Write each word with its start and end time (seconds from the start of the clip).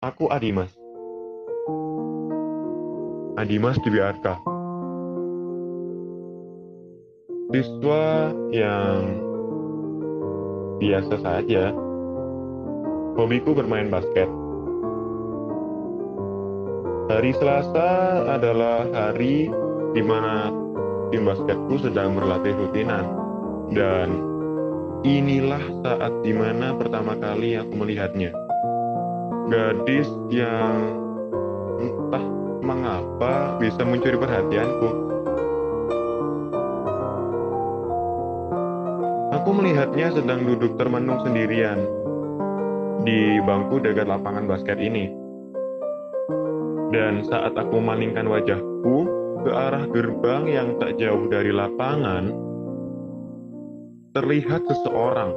Aku 0.00 0.32
Adimas. 0.32 0.72
Adimas 3.36 3.76
Dibiarka. 3.84 4.40
Siswa 7.52 8.32
yang 8.48 9.20
biasa 10.80 11.20
saja. 11.20 11.76
Hobiku 13.12 13.52
bermain 13.52 13.92
basket. 13.92 14.24
Hari 17.12 17.36
Selasa 17.36 18.24
adalah 18.40 18.88
hari 18.96 19.52
di 19.92 20.00
mana 20.00 20.48
tim 21.12 21.28
basketku 21.28 21.76
sedang 21.76 22.16
berlatih 22.16 22.56
rutinan. 22.56 23.04
Dan 23.68 24.16
inilah 25.04 25.60
saat 25.84 26.24
di 26.24 26.32
mana 26.32 26.72
pertama 26.72 27.20
kali 27.20 27.60
aku 27.60 27.76
melihatnya. 27.76 28.39
Gadis 29.50 30.06
yang 30.30 30.94
entah 31.82 32.22
mengapa 32.62 33.58
bisa 33.58 33.82
mencuri 33.82 34.14
perhatianku. 34.14 34.88
Aku 39.34 39.50
melihatnya 39.50 40.14
sedang 40.14 40.46
duduk 40.46 40.78
termenung 40.78 41.18
sendirian 41.26 41.82
di 43.02 43.42
bangku 43.42 43.82
dekat 43.82 44.06
lapangan 44.06 44.46
basket 44.46 44.78
ini. 44.78 45.10
Dan 46.94 47.26
saat 47.26 47.58
aku 47.58 47.82
memalingkan 47.82 48.30
wajahku 48.30 48.96
ke 49.42 49.50
arah 49.50 49.82
gerbang 49.90 50.46
yang 50.46 50.68
tak 50.78 50.94
jauh 50.94 51.26
dari 51.26 51.50
lapangan, 51.50 52.30
terlihat 54.14 54.62
seseorang. 54.70 55.34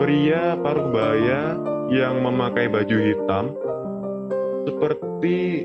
Pria 0.00 0.56
paruh 0.56 0.88
baya 0.88 1.68
yang 1.88 2.20
memakai 2.20 2.68
baju 2.68 2.96
hitam 3.00 3.56
seperti 4.68 5.64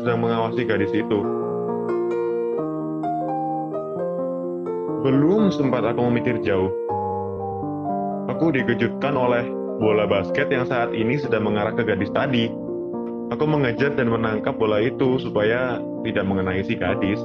sedang 0.00 0.24
mengawasi 0.24 0.64
gadis 0.64 0.92
itu. 0.96 1.20
Belum 5.04 5.52
sempat 5.52 5.84
aku 5.84 6.00
memikir 6.08 6.40
jauh. 6.40 6.72
Aku 8.32 8.50
dikejutkan 8.52 9.14
oleh 9.14 9.44
bola 9.78 10.08
basket 10.08 10.48
yang 10.48 10.64
saat 10.64 10.96
ini 10.96 11.20
sedang 11.20 11.44
mengarah 11.44 11.76
ke 11.76 11.84
gadis 11.84 12.10
tadi. 12.10 12.48
Aku 13.28 13.44
mengejar 13.44 13.92
dan 13.94 14.08
menangkap 14.08 14.56
bola 14.56 14.80
itu 14.80 15.20
supaya 15.20 15.76
tidak 16.08 16.24
mengenai 16.24 16.64
si 16.64 16.72
gadis. 16.72 17.20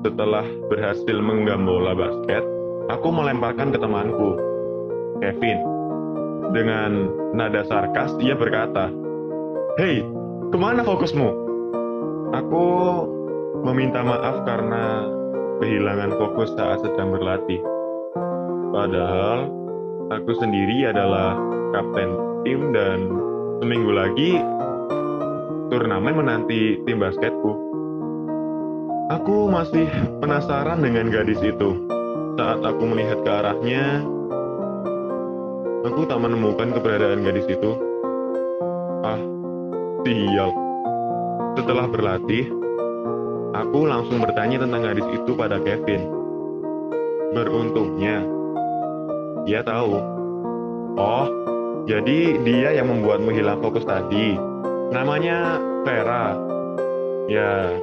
Setelah 0.00 0.48
berhasil 0.72 1.16
menggenggam 1.20 1.68
bola 1.68 1.92
basket, 1.92 2.42
aku 2.88 3.08
melemparkan 3.12 3.74
ke 3.74 3.78
temanku, 3.78 4.40
Kevin. 5.20 5.75
Dengan 6.54 7.10
nada 7.34 7.66
sarkas, 7.66 8.14
dia 8.22 8.38
berkata, 8.38 8.90
Hei, 9.76 10.04
ke 10.50 10.56
mana 10.56 10.86
fokusmu? 10.86 11.28
Aku 12.32 12.66
meminta 13.66 14.02
maaf 14.04 14.46
karena 14.46 15.04
kehilangan 15.58 16.16
fokus 16.20 16.52
saat 16.54 16.84
sedang 16.84 17.12
berlatih. 17.12 17.60
Padahal, 18.72 19.48
aku 20.12 20.32
sendiri 20.38 20.90
adalah 20.90 21.38
kapten 21.74 22.10
tim 22.46 22.70
dan 22.70 23.10
seminggu 23.58 23.90
lagi 23.90 24.38
turnamen 25.68 26.14
menanti 26.14 26.78
tim 26.86 27.02
basketku. 27.02 27.52
Aku 29.06 29.46
masih 29.50 29.86
penasaran 30.18 30.82
dengan 30.82 31.10
gadis 31.10 31.38
itu. 31.42 31.78
Saat 32.36 32.60
aku 32.62 32.82
melihat 32.90 33.22
ke 33.22 33.30
arahnya, 33.30 34.02
aku 35.86 36.02
tak 36.10 36.18
menemukan 36.18 36.74
keberadaan 36.74 37.22
gadis 37.22 37.46
itu. 37.46 37.78
Ah, 39.06 39.20
sial. 40.02 40.50
Setelah 41.54 41.86
berlatih, 41.86 42.50
aku 43.54 43.86
langsung 43.86 44.18
bertanya 44.18 44.66
tentang 44.66 44.82
gadis 44.82 45.06
itu 45.14 45.32
pada 45.38 45.62
Kevin. 45.62 46.10
Beruntungnya, 47.32 48.26
dia 49.46 49.62
tahu. 49.62 49.94
Oh, 50.96 51.26
jadi 51.86 52.40
dia 52.42 52.68
yang 52.74 52.90
membuatmu 52.90 53.30
hilang 53.30 53.62
fokus 53.62 53.86
tadi. 53.86 54.34
Namanya 54.90 55.60
Vera. 55.86 56.34
Ya, 57.30 57.78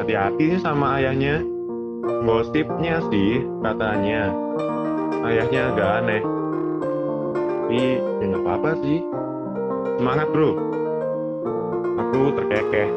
hati-hati 0.00 0.58
sama 0.58 0.98
ayahnya. 0.98 1.42
Gosipnya 2.24 3.02
sih, 3.10 3.46
katanya. 3.62 4.32
Ayahnya 5.22 5.60
agak 5.74 5.90
aneh. 6.02 6.37
Tapi, 7.68 8.00
ya 8.00 8.24
nggak 8.32 8.48
apa-apa 8.48 8.80
sih. 8.80 9.04
Semangat, 10.00 10.32
bro. 10.32 10.56
Aku 12.00 12.32
terkekeh. 12.32 12.88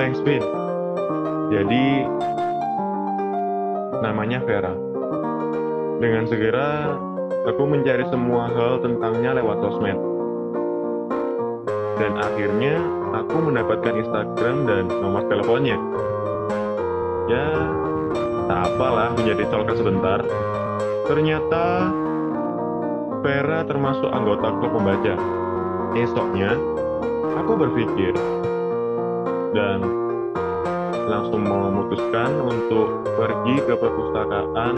Thanks, 0.00 0.16
Vin. 0.24 0.40
Jadi, 1.52 2.08
namanya 4.00 4.40
Vera. 4.48 4.72
Dengan 6.00 6.24
segera, 6.24 6.96
aku 7.44 7.68
mencari 7.68 8.08
semua 8.08 8.48
hal 8.48 8.80
tentangnya 8.80 9.36
lewat 9.36 9.60
sosmed 9.60 10.00
dan 12.00 12.16
akhirnya 12.16 12.80
aku 13.12 13.44
mendapatkan 13.44 13.92
Instagram 13.92 14.56
dan 14.64 14.88
nomor 14.88 15.28
teleponnya. 15.28 15.76
Ya, 17.28 17.48
tak 18.48 18.72
apalah 18.72 19.12
menjadi 19.12 19.44
colkan 19.52 19.76
sebentar. 19.76 20.20
Ternyata 21.12 21.92
Vera 23.24 23.64
termasuk 23.64 24.12
anggota 24.12 24.52
klub 24.60 24.76
pembaca. 24.76 25.16
Esoknya, 25.96 26.60
aku 27.40 27.56
berpikir 27.56 28.12
dan 29.56 29.80
langsung 31.08 31.40
memutuskan 31.40 32.36
untuk 32.44 33.08
pergi 33.16 33.56
ke 33.64 33.80
perpustakaan 33.80 34.76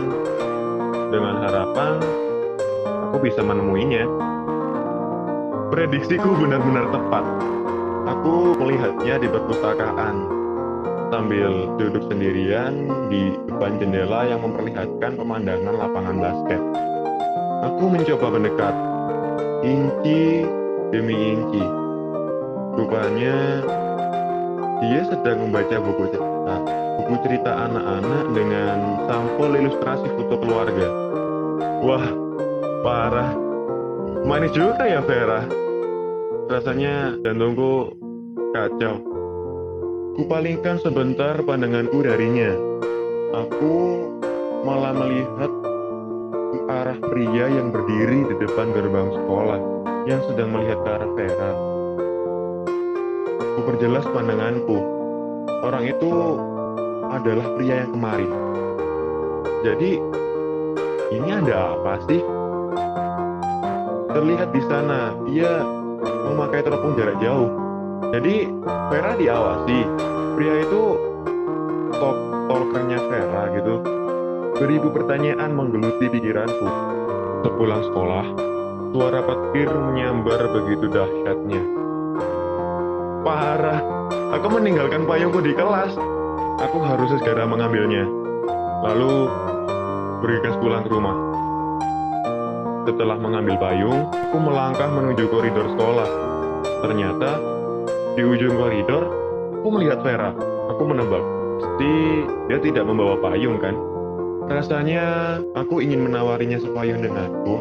dengan 1.10 1.34
harapan 1.42 1.98
aku 3.10 3.16
bisa 3.18 3.42
menemuinya. 3.42 4.06
Prediksiku 5.74 6.38
benar-benar 6.38 6.94
tepat. 6.94 7.26
Aku 8.06 8.54
melihatnya 8.62 9.26
di 9.26 9.26
perpustakaan 9.26 10.16
sambil 11.10 11.66
duduk 11.82 12.06
sendirian 12.06 12.86
di 13.10 13.34
depan 13.50 13.82
jendela 13.82 14.30
yang 14.30 14.38
memperlihatkan 14.46 15.18
pemandangan 15.18 15.74
lapangan 15.74 16.16
basket. 16.22 16.62
Aku 17.66 17.84
mencoba 17.90 18.26
mendekat, 18.30 18.74
inci 19.66 20.46
demi 20.94 21.34
inci. 21.34 21.64
Rupanya 22.78 23.66
dia 24.84 25.02
sedang 25.10 25.50
membaca 25.50 25.76
buku 25.82 26.14
cerita, 26.14 26.54
buku 27.00 27.14
cerita 27.26 27.50
anak-anak 27.66 28.24
dengan 28.36 28.76
sampul 29.10 29.50
ilustrasi 29.50 30.06
foto 30.14 30.36
keluarga. 30.38 30.88
Wah, 31.82 32.06
parah 32.86 33.46
Manis 34.26 34.50
juga 34.58 34.86
ya 34.90 35.02
Vera. 35.06 35.46
Rasanya 36.50 37.14
jantungku 37.22 37.94
kacau. 38.50 38.98
Kupalingkan 40.18 40.82
sebentar 40.82 41.38
pandanganku 41.46 42.02
darinya. 42.02 42.50
Aku 43.34 43.74
malah 44.66 44.98
melihat 44.98 45.65
ke 46.96 47.04
arah 47.04 47.12
pria 47.12 47.46
yang 47.52 47.68
berdiri 47.68 48.24
di 48.24 48.34
depan 48.40 48.72
gerbang 48.72 49.12
sekolah 49.12 49.60
yang 50.08 50.20
sedang 50.24 50.48
melihat 50.48 50.80
ke 50.80 50.88
arah 50.88 51.10
Vera. 51.12 51.52
Kuperjelas 53.60 54.04
pandanganku. 54.16 54.78
Orang 55.60 55.84
itu 55.84 56.40
adalah 57.12 57.46
pria 57.56 57.84
yang 57.84 57.92
kemarin. 57.92 58.30
Jadi, 59.64 60.00
ini 61.12 61.28
ada 61.32 61.76
apa 61.76 62.00
sih? 62.08 62.22
terlihat 64.16 64.48
di 64.48 64.64
sana 64.64 65.12
dia 65.28 65.60
memakai 66.32 66.64
teropong 66.64 66.96
jarak 66.96 67.20
jauh. 67.20 67.52
Jadi 68.16 68.48
Vera 68.88 69.12
diawasi. 69.12 69.78
Pria 70.40 70.64
itu 70.64 70.82
top 72.00 72.16
Vera 73.12 73.42
gitu. 73.52 73.95
Beribu 74.56 74.88
pertanyaan 74.88 75.52
menggeluti 75.52 76.08
pikiranku. 76.08 76.64
Sepulang 77.44 77.92
sekolah, 77.92 78.24
suara 78.88 79.20
petir 79.20 79.68
menyambar 79.68 80.48
begitu 80.48 80.88
dahsyatnya. 80.88 81.60
Parah, 83.20 83.84
aku 84.32 84.48
meninggalkan 84.48 85.04
payungku 85.04 85.44
di 85.44 85.52
kelas. 85.52 85.92
Aku 86.64 86.80
harus 86.80 87.12
segera 87.20 87.44
mengambilnya. 87.44 88.08
Lalu 88.80 89.28
bergegas 90.24 90.56
pulang 90.56 90.88
ke 90.88 90.88
rumah. 90.88 91.16
Setelah 92.88 93.20
mengambil 93.20 93.60
payung, 93.60 94.08
aku 94.08 94.38
melangkah 94.40 94.88
menuju 94.88 95.28
koridor 95.28 95.68
sekolah. 95.76 96.08
Ternyata, 96.80 97.30
di 98.16 98.24
ujung 98.24 98.56
koridor, 98.56 99.04
aku 99.60 99.68
melihat 99.68 100.00
Vera. 100.00 100.32
Aku 100.72 100.82
menebak, 100.88 101.24
pasti 101.60 102.24
dia 102.48 102.56
tidak 102.56 102.88
membawa 102.88 103.20
payung 103.20 103.60
kan? 103.60 103.95
Rasanya 104.46 105.38
aku 105.58 105.82
ingin 105.82 106.06
menawarinya 106.06 106.62
sepayung 106.62 107.02
denganku. 107.02 107.56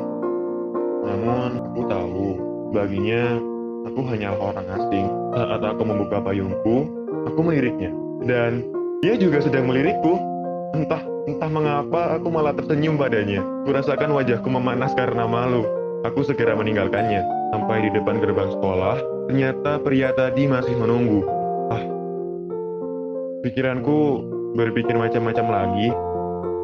Namun 1.05 1.61
aku 1.61 1.81
tahu, 1.89 2.27
baginya 2.73 3.37
Aku 3.85 4.01
hanyalah 4.01 4.41
orang 4.41 4.65
asing. 4.65 5.05
Saat 5.37 5.61
aku 5.61 5.85
membuka 5.85 6.17
payungku, 6.17 6.89
aku 7.29 7.39
meliriknya. 7.45 7.93
Dan 8.25 8.65
dia 9.05 9.13
juga 9.13 9.45
sedang 9.45 9.69
melirikku. 9.69 10.17
Entah 10.73 11.05
entah 11.29 11.49
mengapa 11.49 12.17
aku 12.17 12.33
malah 12.33 12.57
tersenyum 12.57 12.97
padanya. 12.97 13.45
Kurasakan 13.69 14.17
wajahku 14.17 14.49
memanas 14.49 14.89
karena 14.97 15.29
malu. 15.29 15.69
Aku 16.01 16.25
segera 16.25 16.57
meninggalkannya. 16.57 17.21
Sampai 17.53 17.85
di 17.85 17.89
depan 17.93 18.17
gerbang 18.17 18.49
sekolah, 18.57 18.97
ternyata 19.29 19.77
pria 19.85 20.09
tadi 20.17 20.49
masih 20.49 20.73
menunggu. 20.81 21.21
Ah, 21.69 21.85
pikiranku 23.45 24.25
berpikir 24.57 24.97
macam-macam 24.97 25.45
lagi. 25.45 25.93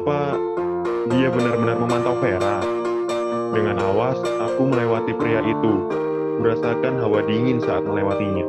Apa 0.02 0.34
dia 1.14 1.30
benar-benar 1.30 1.78
memantau 1.78 2.18
Vera? 2.18 2.58
Dengan 3.54 3.78
awas, 3.86 4.18
aku 4.18 4.66
melewati 4.66 5.14
pria 5.14 5.38
itu. 5.46 5.78
Merasakan 6.42 6.98
hawa 6.98 7.22
dingin 7.22 7.62
saat 7.62 7.86
melewatinya. 7.86 8.42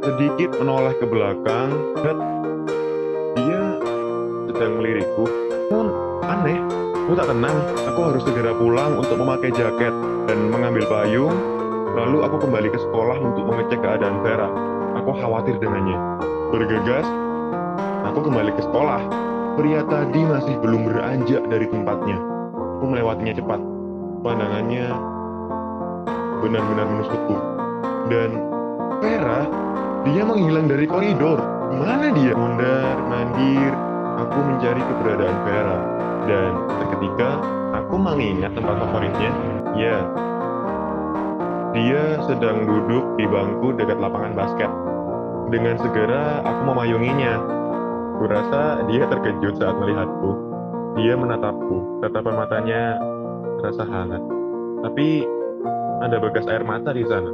Sedikit 0.00 0.56
menoleh 0.56 0.96
ke 0.96 1.04
belakang, 1.04 1.68
dan 2.00 2.16
dia 3.36 3.76
sedang 4.48 4.80
melirikku. 4.80 5.28
Namun 5.68 5.88
aneh, 6.24 6.64
aku 7.04 7.12
tak 7.12 7.28
tenang. 7.28 7.58
Aku 7.92 8.00
harus 8.00 8.24
segera 8.24 8.56
pulang 8.56 8.96
untuk 8.96 9.20
memakai 9.20 9.52
jaket 9.52 9.92
dan 10.32 10.48
mengambil 10.48 10.88
payung. 10.88 11.36
Lalu 11.92 12.24
aku 12.24 12.40
kembali 12.40 12.72
ke 12.72 12.80
sekolah 12.80 13.20
untuk 13.20 13.44
mengecek 13.44 13.84
keadaan 13.84 14.24
Vera. 14.24 14.48
Aku 15.04 15.12
khawatir 15.20 15.60
dengannya. 15.60 16.00
Bergegas, 16.48 17.04
aku 18.08 18.32
kembali 18.32 18.48
ke 18.56 18.64
sekolah. 18.64 19.35
Pria 19.56 19.80
tadi 19.88 20.20
masih 20.20 20.60
belum 20.60 20.84
beranjak 20.84 21.40
dari 21.48 21.64
tempatnya. 21.72 22.20
Aku 22.76 22.92
melewatinya 22.92 23.32
cepat. 23.32 23.60
Pandangannya 24.20 24.86
benar-benar 26.44 26.86
menusukku. 26.92 27.36
Dan 28.12 28.30
Vera, 29.00 29.48
dia 30.04 30.22
menghilang 30.28 30.68
dari 30.68 30.84
koridor. 30.84 31.40
Mana 31.72 32.12
dia? 32.12 32.36
Mundar, 32.36 32.96
mandir, 33.08 33.72
aku 34.20 34.38
mencari 34.44 34.82
keberadaan 34.84 35.38
Vera. 35.48 35.78
Dan 36.28 36.52
seketika, 36.76 37.30
aku 37.80 37.94
mengingat 37.96 38.52
tempat 38.52 38.76
favoritnya. 38.76 39.32
Ya, 39.72 39.96
dia 41.72 42.20
sedang 42.28 42.68
duduk 42.68 43.16
di 43.16 43.24
bangku 43.24 43.72
dekat 43.72 43.96
lapangan 44.04 44.36
basket. 44.36 44.68
Dengan 45.48 45.80
segera, 45.80 46.44
aku 46.44 46.60
memayunginya. 46.76 47.55
Kurasa 48.16 48.86
dia 48.88 49.04
terkejut 49.06 49.54
saat 49.60 49.76
melihatku. 49.76 50.30
Dia 50.96 51.12
menatapku. 51.14 52.00
Tatapan 52.00 52.34
matanya 52.40 52.82
terasa 53.60 53.84
hangat. 53.84 54.22
Tapi 54.84 55.28
ada 56.00 56.16
bekas 56.20 56.48
air 56.48 56.64
mata 56.64 56.92
di 56.96 57.04
sana. 57.04 57.28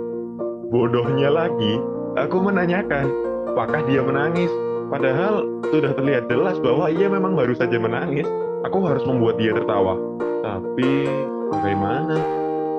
Bodohnya 0.73 1.29
lagi, 1.29 1.79
aku 2.17 2.41
menanyakan, 2.43 3.07
apakah 3.55 3.85
dia 3.87 4.01
menangis? 4.03 4.51
Padahal 4.89 5.45
sudah 5.71 5.93
terlihat 5.97 6.29
jelas 6.29 6.57
bahwa 6.61 6.89
ia 6.91 7.07
memang 7.09 7.37
baru 7.37 7.55
saja 7.57 7.77
menangis. 7.79 8.27
Aku 8.67 8.85
harus 8.87 9.03
membuat 9.07 9.39
dia 9.39 9.55
tertawa. 9.55 9.99
Tapi 10.43 11.07
bagaimana? 11.51 12.17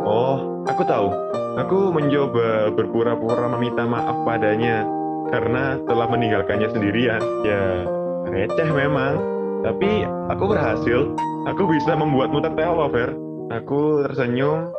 Oh, 0.03 0.63
aku 0.67 0.83
tahu. 0.83 1.09
Aku 1.53 1.93
mencoba 1.93 2.73
berpura-pura 2.73 3.45
meminta 3.55 3.85
maaf 3.85 4.25
padanya 4.25 4.83
karena 5.29 5.79
telah 5.87 6.07
meninggalkannya 6.09 6.69
sendirian. 6.73 7.21
Ya, 7.45 7.87
receh 8.27 8.69
memang. 8.73 9.19
Tapi 9.63 10.03
aku 10.27 10.43
berhasil. 10.51 11.15
Aku 11.47 11.67
bisa 11.71 11.95
membuatmu 11.95 12.43
tertawa, 12.43 12.91
Fer. 12.91 13.15
Aku 13.51 14.03
tersenyum, 14.07 14.71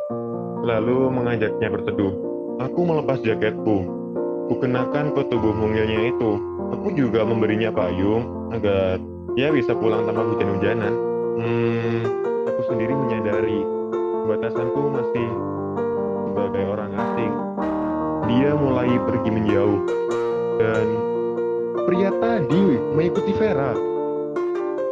lalu 0.65 1.09
mengajaknya 1.09 1.69
berteduh. 1.73 2.13
Aku 2.61 2.85
melepas 2.85 3.21
jaketku. 3.21 3.85
Kukenakan 4.49 5.13
ke 5.17 5.21
tubuh 5.33 5.53
mungilnya 5.53 6.13
itu. 6.13 6.37
Aku 6.73 6.93
juga 6.93 7.25
memberinya 7.25 7.73
payung 7.73 8.49
agar 8.53 9.01
dia 9.33 9.49
bisa 9.49 9.73
pulang 9.73 10.05
tanpa 10.05 10.21
hujan-hujanan. 10.21 10.93
Hmm, 11.35 12.01
aku 12.45 12.61
sendiri 12.69 12.93
menyadari 12.93 13.59
batasanku 14.25 14.81
masih 14.93 15.27
sebagai 16.29 16.63
orang 16.71 16.91
asing. 16.93 17.33
Dia 18.25 18.57
mulai 18.57 18.89
pergi 19.05 19.29
menjauh 19.29 19.79
dan 20.59 20.85
pria 21.85 22.09
tadi 22.17 22.63
mengikuti 22.95 23.31
Vera. 23.35 23.73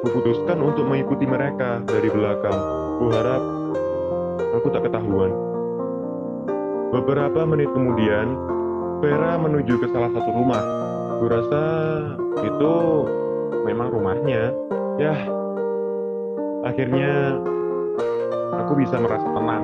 Kuputuskan 0.03 0.59
untuk 0.59 0.83
mengikuti 0.83 1.23
mereka 1.23 1.79
dari 1.87 2.11
belakang. 2.11 2.59
Kuharap 2.99 3.43
aku 4.59 4.67
tak 4.69 4.83
ketahuan. 4.85 5.31
Beberapa 6.91 7.47
menit 7.47 7.71
kemudian, 7.71 8.35
Vera 8.99 9.39
menuju 9.39 9.79
ke 9.79 9.87
salah 9.89 10.11
satu 10.11 10.29
rumah. 10.29 10.63
Kurasa 11.23 11.65
itu 12.43 12.75
memang 13.63 13.87
rumahnya. 13.95 14.51
Ya, 14.99 15.15
akhirnya 16.67 17.39
aku 18.59 18.75
bisa 18.77 18.99
merasa 18.99 19.25
tenang. 19.25 19.63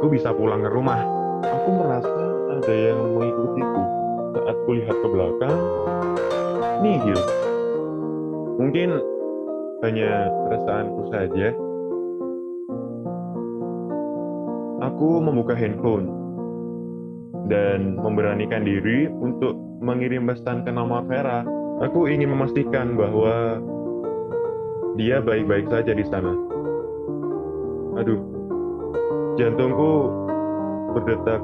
Aku 0.00 0.10
bisa 0.10 0.32
pulang 0.32 0.64
ke 0.64 0.70
rumah. 0.72 0.98
Aku 1.44 1.68
merasa 1.76 2.10
ada 2.56 2.72
yang 2.72 3.14
mengikutiku. 3.14 3.91
Kulihat 4.62 4.94
ke 4.94 5.08
belakang, 5.10 5.58
nihil. 6.86 7.20
Mungkin 8.62 8.90
hanya 9.82 10.30
perasaanku 10.46 11.02
saja. 11.10 11.48
Aku 14.82 15.18
membuka 15.22 15.54
handphone 15.54 16.10
dan 17.50 17.98
memberanikan 17.98 18.62
diri 18.62 19.10
untuk 19.10 19.54
mengirim 19.82 20.30
pesan 20.30 20.62
ke 20.62 20.70
nomor 20.70 21.02
Vera. 21.10 21.42
Aku 21.82 22.06
ingin 22.06 22.30
memastikan 22.30 22.94
bahwa 22.94 23.58
dia 24.94 25.18
baik-baik 25.18 25.66
saja 25.66 25.90
di 25.90 26.06
sana. 26.06 26.38
Aduh, 27.98 28.22
jantungku 29.40 29.92
berdetak 30.94 31.42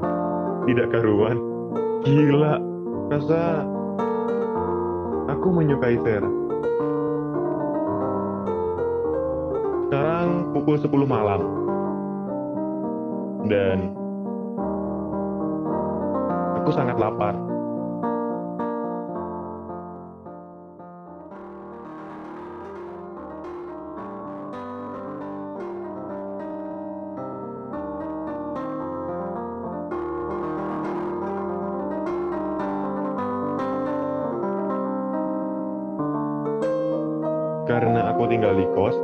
tidak 0.71 0.87
karuan. 0.95 1.37
Gila, 2.07 2.63
rasa 3.09 3.65
aku 5.25 5.47
menyukai 5.49 5.97
Vera. 6.05 6.29
Sekarang 9.89 10.53
pukul 10.53 10.77
10 10.77 11.09
malam. 11.09 11.41
Dan 13.49 13.97
aku 16.61 16.69
sangat 16.69 17.01
lapar. 17.01 17.48
Karena 37.69 38.09
aku 38.09 38.25
tinggal 38.25 38.57
di 38.57 38.65
kos, 38.73 38.97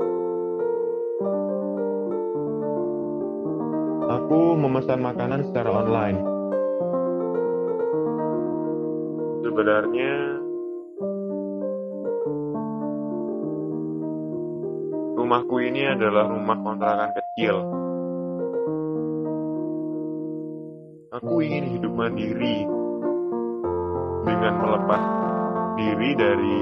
aku 4.10 4.40
memesan 4.58 5.06
makanan 5.06 5.46
secara 5.46 5.70
online. 5.86 6.18
Sebenarnya 9.46 10.14
rumahku 15.14 15.56
ini 15.62 15.86
adalah 15.86 16.26
rumah 16.26 16.58
kontrakan 16.66 17.12
kecil. 17.22 17.56
Aku 21.22 21.38
ingin 21.46 21.70
hidup 21.70 21.94
mandiri 21.94 22.66
dengan 24.26 24.54
melepas 24.58 25.02
diri 25.78 26.12
dari 26.18 26.62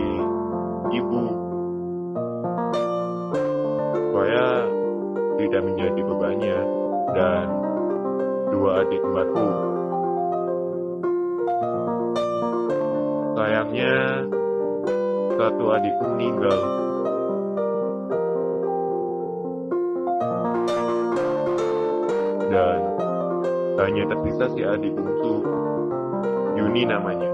ibu 1.00 1.53
supaya 4.14 4.70
tidak 5.42 5.62
menjadi 5.66 6.02
bebannya 6.06 6.60
dan 7.18 7.50
dua 8.54 8.86
adik 8.86 9.02
kembarku. 9.02 9.48
Sayangnya 13.34 13.98
satu 15.34 15.66
adikku 15.74 16.06
meninggal. 16.14 16.62
Dan 22.54 22.80
hanya 23.82 24.04
tersisa 24.14 24.46
si 24.54 24.62
adik 24.62 24.94
bungsu, 24.94 25.42
Yuni 26.54 26.86
namanya. 26.86 27.33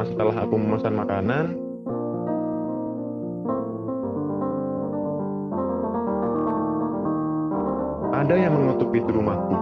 lama 0.00 0.08
setelah 0.16 0.36
aku 0.48 0.54
memesan 0.56 0.94
makanan 0.96 1.46
ada 8.16 8.32
yang 8.32 8.56
mengetuk 8.56 8.88
pintu 8.88 9.12
rumahku. 9.12 9.56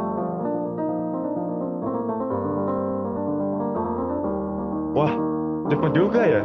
Wah 4.94 5.14
cepat 5.74 5.90
juga 5.90 6.22
ya. 6.22 6.42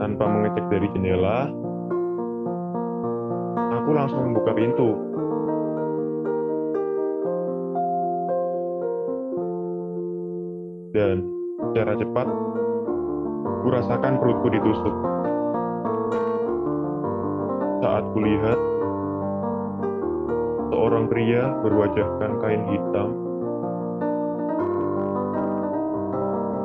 Tanpa 0.00 0.24
mengecek 0.32 0.64
dari 0.72 0.88
jendela 0.96 1.52
aku 3.76 3.90
langsung 3.92 4.32
membuka 4.32 4.56
pintu. 4.56 5.07
Dan 10.88 11.20
secara 11.68 11.92
cepat, 12.00 12.26
kurasakan 13.66 14.14
perutku 14.16 14.48
ditusuk. 14.48 14.96
Saat 17.84 18.04
kulihat, 18.16 18.58
seorang 20.72 21.04
pria 21.12 21.52
berwajahkan 21.60 22.30
kain 22.40 22.64
hitam 22.72 23.08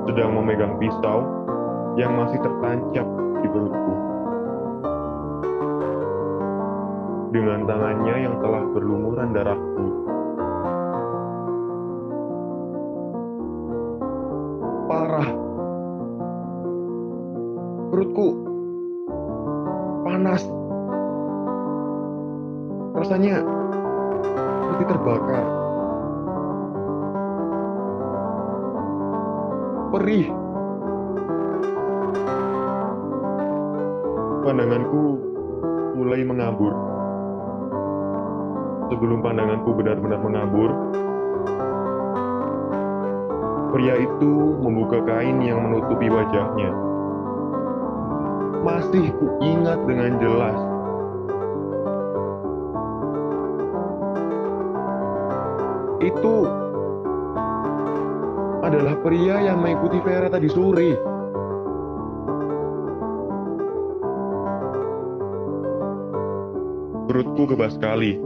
sedang 0.07 0.35
memegang 0.35 0.75
pisau 0.79 1.23
yang 1.95 2.15
masih 2.15 2.39
tertancap 2.39 3.07
di 3.43 3.47
perutku. 3.47 3.93
Dengan 7.33 7.65
tangannya 7.65 8.15
yang 8.29 8.35
telah 8.39 8.63
berlumuran 8.71 9.33
darahku. 9.33 10.02
Rasanya 23.23 23.39
seperti 24.59 24.83
terbakar. 24.91 25.45
Perih. 29.95 30.27
Pandanganku 34.43 35.03
mulai 35.95 36.21
mengabur. 36.27 36.73
Sebelum 38.91 39.23
pandanganku 39.23 39.71
benar-benar 39.71 40.19
mengabur, 40.19 40.69
pria 43.71 44.03
itu 44.03 44.31
membuka 44.59 44.99
kain 45.07 45.39
yang 45.39 45.63
menutupi 45.63 46.11
wajahnya. 46.11 46.75
Masih 48.67 49.15
kuingat 49.15 49.79
dengan 49.87 50.19
jelas. 50.19 50.72
Itu 56.03 56.43
adalah 58.59 58.99
pria 58.99 59.39
yang 59.39 59.63
mengikuti 59.63 60.03
Vera 60.03 60.27
tadi 60.27 60.51
sore. 60.51 60.91
Perutku 67.07 67.43
kebas 67.47 67.79
sekali. 67.79 68.19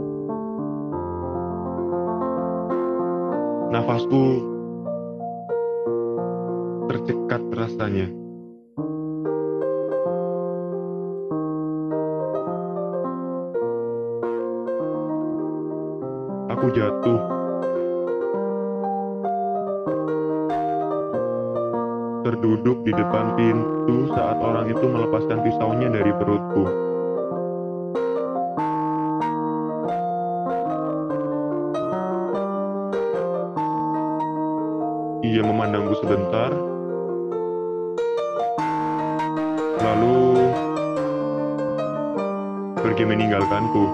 Nafasku 3.70 4.22
tercekat 6.90 7.42
rasanya. 7.54 8.10
Aku 16.58 16.66
jatuh. 16.74 17.37
Terduduk 22.38 22.86
di 22.86 22.94
depan 22.94 23.34
pintu 23.34 24.14
saat 24.14 24.38
orang 24.38 24.70
itu 24.70 24.86
melepaskan 24.86 25.42
pisaunya 25.42 25.90
dari 25.90 26.14
perutku. 26.14 26.64
Ia 35.26 35.42
memandangku 35.42 35.98
sebentar, 35.98 36.54
lalu 39.82 40.54
pergi 42.78 43.02
meninggalkanku. 43.02 43.84